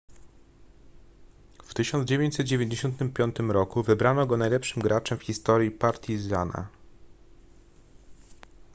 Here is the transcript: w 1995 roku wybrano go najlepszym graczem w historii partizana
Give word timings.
w 1.63 1.73
1995 1.73 3.35
roku 3.39 3.83
wybrano 3.83 4.25
go 4.25 4.37
najlepszym 4.37 4.83
graczem 4.83 5.17
w 5.17 5.23
historii 5.23 5.71
partizana 5.71 6.67